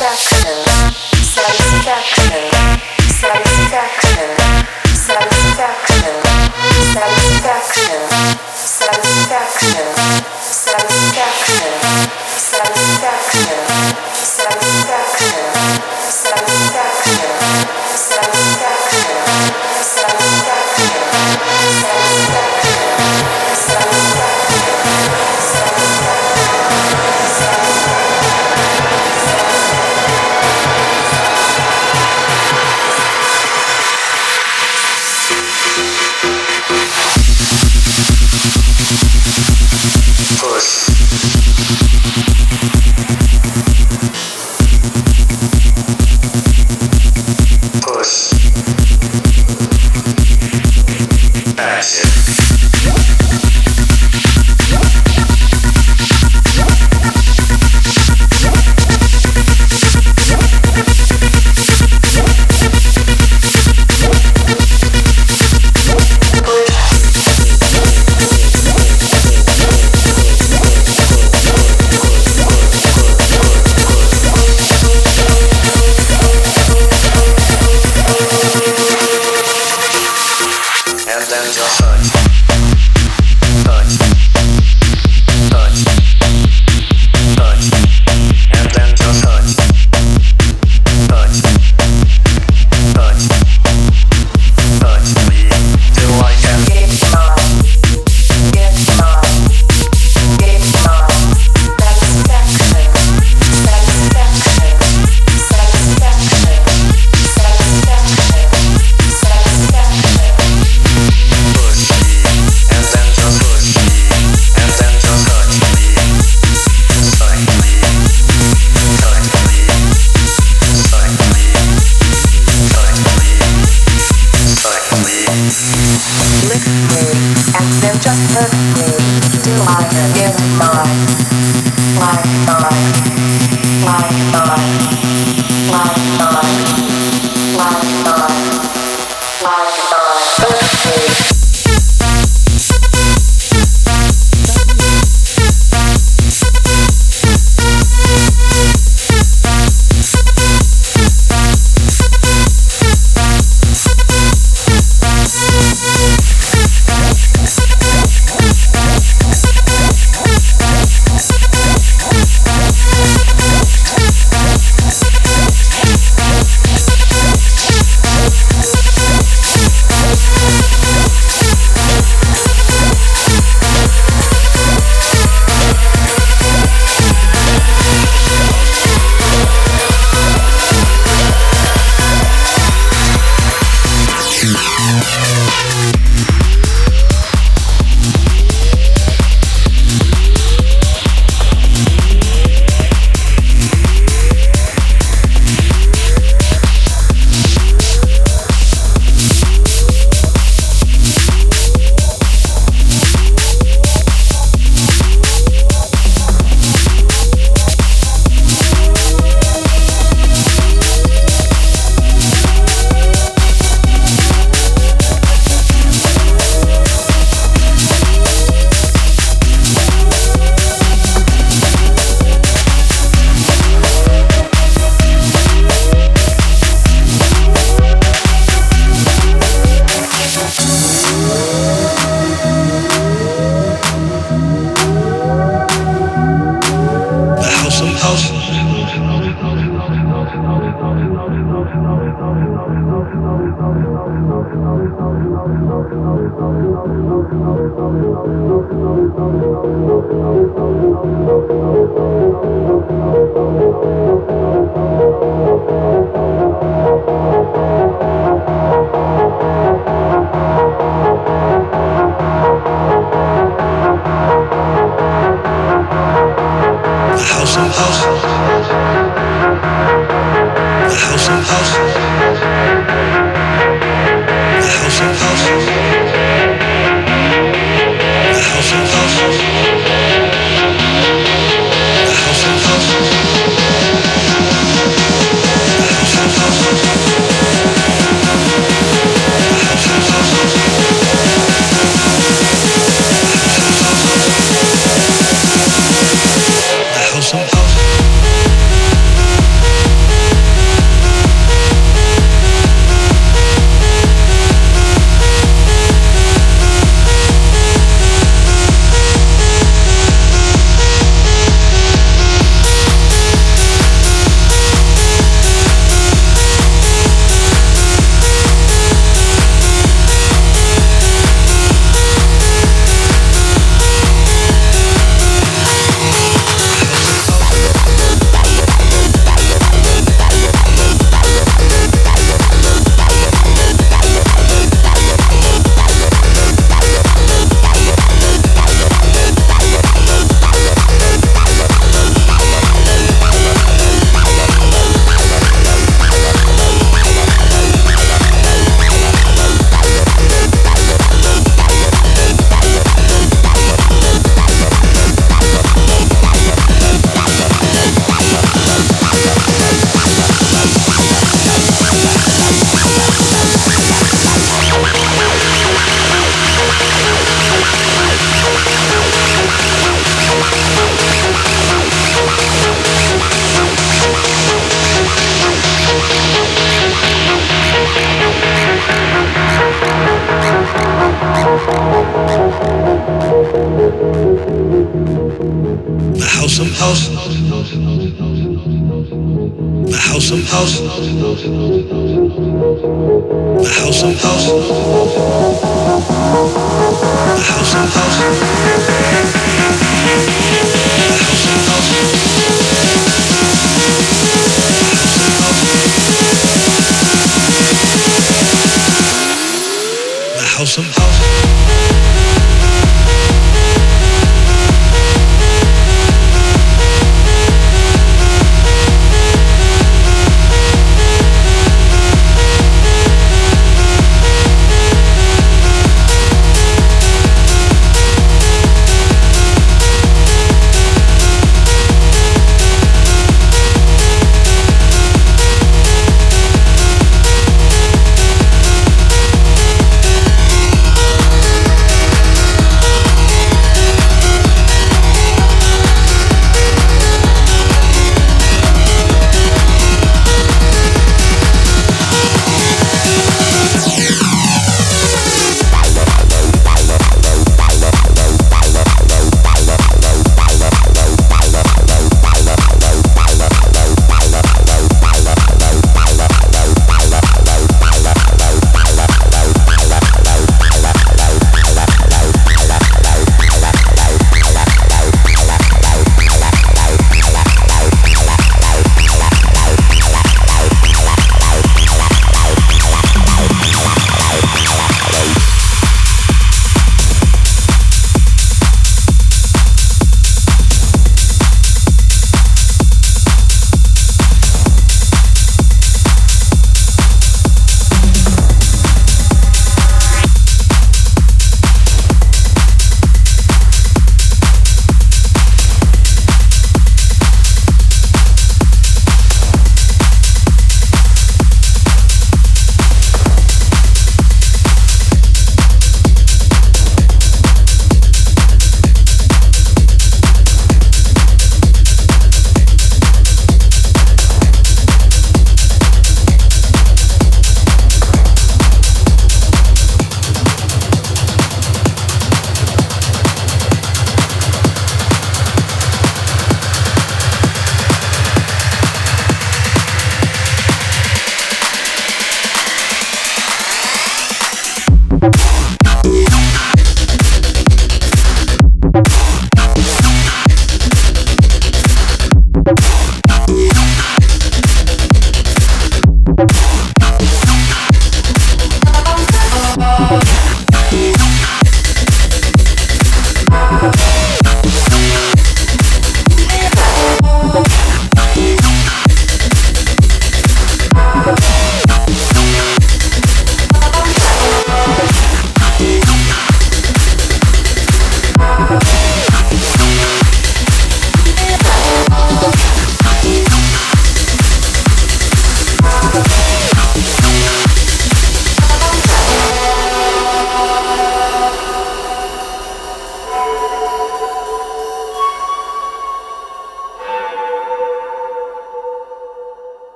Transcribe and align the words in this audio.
back. 0.00 0.69